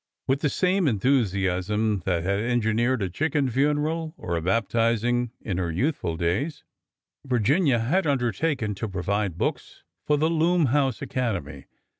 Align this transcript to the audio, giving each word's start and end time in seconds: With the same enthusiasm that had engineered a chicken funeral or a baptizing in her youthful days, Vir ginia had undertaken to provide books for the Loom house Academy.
With 0.27 0.41
the 0.41 0.49
same 0.49 0.87
enthusiasm 0.87 2.01
that 2.05 2.23
had 2.23 2.39
engineered 2.39 3.03
a 3.03 3.09
chicken 3.11 3.51
funeral 3.51 4.15
or 4.17 4.35
a 4.35 4.41
baptizing 4.41 5.29
in 5.41 5.59
her 5.59 5.69
youthful 5.71 6.17
days, 6.17 6.63
Vir 7.23 7.37
ginia 7.37 7.79
had 7.85 8.07
undertaken 8.07 8.73
to 8.81 8.89
provide 8.89 9.37
books 9.37 9.83
for 10.07 10.17
the 10.17 10.27
Loom 10.31 10.65
house 10.73 11.03
Academy. 11.03 11.65